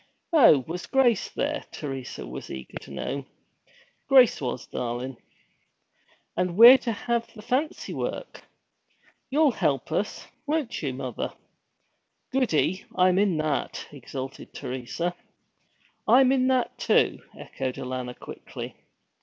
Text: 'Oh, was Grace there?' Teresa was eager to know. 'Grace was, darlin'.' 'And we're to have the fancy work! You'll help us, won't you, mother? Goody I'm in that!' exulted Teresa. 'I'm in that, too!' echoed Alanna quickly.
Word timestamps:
'Oh, 0.33 0.63
was 0.67 0.87
Grace 0.87 1.29
there?' 1.29 1.63
Teresa 1.71 2.25
was 2.25 2.49
eager 2.49 2.79
to 2.81 2.89
know. 2.89 3.23
'Grace 4.07 4.41
was, 4.41 4.65
darlin'.' 4.65 5.15
'And 6.35 6.57
we're 6.57 6.79
to 6.79 6.91
have 6.91 7.31
the 7.35 7.43
fancy 7.43 7.93
work! 7.93 8.43
You'll 9.29 9.51
help 9.51 9.91
us, 9.91 10.25
won't 10.47 10.81
you, 10.81 10.91
mother? 10.91 11.31
Goody 12.31 12.83
I'm 12.95 13.19
in 13.19 13.37
that!' 13.37 13.87
exulted 13.91 14.55
Teresa. 14.55 15.15
'I'm 16.07 16.31
in 16.31 16.47
that, 16.47 16.79
too!' 16.79 17.19
echoed 17.37 17.75
Alanna 17.75 18.15
quickly. 18.17 18.75